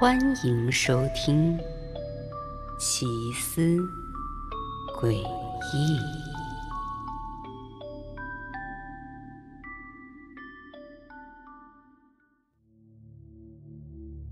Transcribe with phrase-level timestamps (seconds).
[0.00, 1.58] 欢迎收听
[2.78, 3.76] 《奇思
[4.98, 5.98] 诡异》。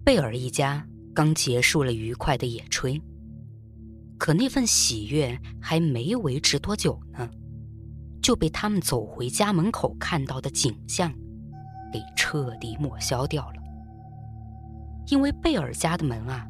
[0.02, 2.98] 贝尔一家刚结束了愉快的野炊，
[4.16, 7.29] 可那份喜悦还没维持多久呢，
[8.23, 11.12] 就被他们走回家门口看到的景象
[11.92, 13.58] 给彻底抹消掉了。
[15.11, 16.47] 因为贝尔家的门啊，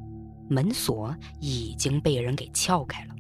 [0.49, 3.15] 门锁已经被人给撬开了，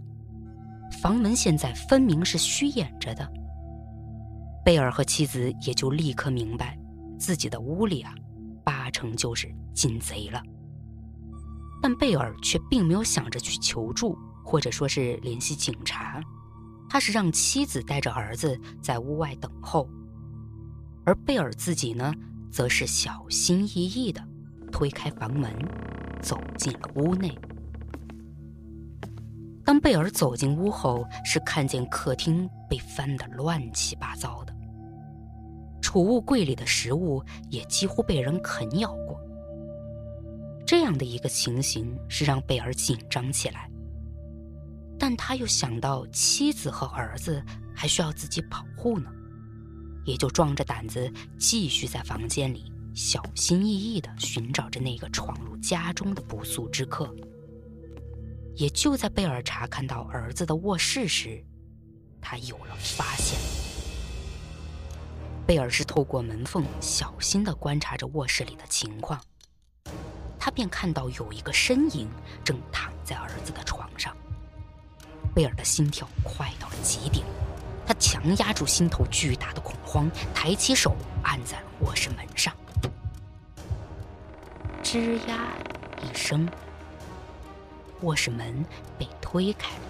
[1.00, 3.30] 房门现在分明是虚掩着的。
[4.64, 6.78] 贝尔和妻子也就立刻明白，
[7.18, 8.12] 自己的屋里啊，
[8.64, 10.42] 八成就是进贼了。
[11.80, 16.20] 但贝尔却并没有想着去求助，或者说是联系警察，
[16.90, 19.88] 他是让妻子带着儿子在屋外等候，
[21.06, 22.12] 而贝尔自己呢，
[22.50, 24.27] 则是小心翼翼的。
[24.70, 25.52] 推开房门，
[26.22, 27.36] 走进了屋内。
[29.64, 34.54] 当贝尔走进屋后，是看见客厅被翻得乱七八糟的，
[35.82, 39.20] 储物柜里的食物也几乎被人啃咬过。
[40.66, 43.70] 这样的一个情形是让贝尔紧张起来，
[44.98, 47.42] 但他又想到妻子和儿子
[47.74, 49.10] 还需要自己保护呢，
[50.04, 52.72] 也就壮着胆子继续在房间里。
[52.98, 57.14] 小心翼翼地寻找着那个闯入家中的不速之客。
[58.56, 61.40] 也就在贝尔查看到儿子的卧室时，
[62.20, 63.38] 他有了发现。
[65.46, 69.22] 贝尔是透过门缝小心地观察着卧室里的情况，
[70.36, 72.10] 他便看到有一个身影
[72.42, 74.12] 正躺在儿子的床上。
[75.36, 77.24] 贝尔的心跳快到了极点，
[77.86, 82.52] 他强压住心头巨大的恐慌，抬起手按在卧室门上。
[84.90, 85.54] 吱呀
[86.00, 86.48] 一声，
[88.00, 88.64] 卧室门
[88.98, 89.82] 被推开了。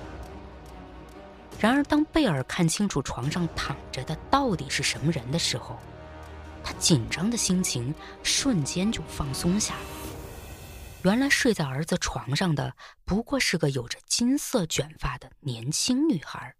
[1.60, 5.78] 然而，当贝尔看清楚床上躺着的到底是什么人的时候，
[6.64, 7.94] 他紧张的心情
[8.24, 9.80] 瞬间就放松下来。
[11.04, 16.56] 原来，睡在儿子床上的不过是个有着金色卷发的年轻女孩。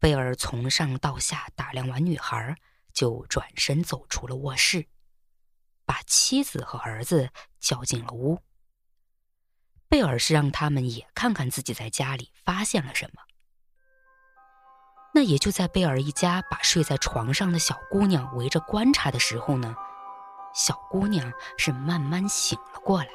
[0.00, 2.56] 贝尔从上到下打量完女孩，
[2.92, 4.84] 就转身走出了卧室。
[5.86, 7.30] 把妻子和儿子
[7.60, 8.40] 叫进了屋。
[9.88, 13.22] 贝尔是让他们也看看自己在家里发现了什么。
[15.14, 19.74] 那也就在贝尔一家把睡在床上的小姑娘围着观察的时候呢，
[20.52, 23.08] 小姑娘是慢慢醒了过来。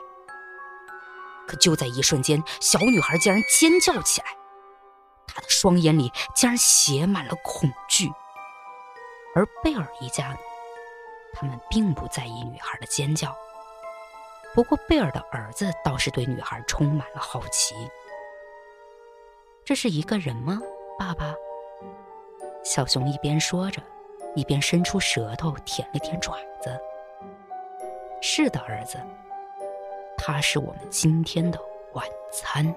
[1.47, 4.27] 可就在一瞬间，小女孩竟然尖叫起来，
[5.27, 8.09] 她的双眼里竟然写满了恐惧。
[9.35, 10.37] 而贝尔一家呢？
[11.33, 13.35] 他们并不在意女孩的尖叫，
[14.53, 17.75] 不过贝尔的儿子倒是对女孩充满了好奇。
[19.63, 20.59] 这是一个人吗，
[20.99, 21.33] 爸爸？
[22.63, 23.81] 小熊一边说着，
[24.35, 26.79] 一边伸出舌头舔了舔爪子。
[28.21, 28.99] 是的，儿子，
[30.17, 31.59] 他是我们今天的
[31.93, 32.75] 晚餐。